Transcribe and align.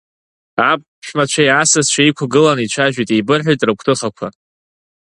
Аԥшәмацәеи 0.69 1.49
асасцәеи 1.61 2.07
иқәгыланы 2.09 2.61
ицәажәеит, 2.63 3.09
еибырҳәеит 3.13 3.61
рыгәҭыхақәа. 3.67 4.27